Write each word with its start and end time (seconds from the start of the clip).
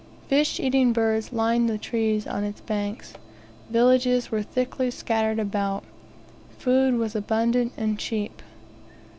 Fish 0.27 0.59
eating 0.59 0.93
birds 0.93 1.31
lined 1.31 1.69
the 1.69 1.77
trees 1.77 2.25
on 2.25 2.43
its 2.43 2.59
banks; 2.59 3.13
villages 3.69 4.31
were 4.31 4.41
thickly 4.41 4.89
scattered 4.89 5.37
about. 5.37 5.83
Food 6.57 6.95
was 6.95 7.15
abundant 7.15 7.71
and 7.77 7.99
cheap. 7.99 8.41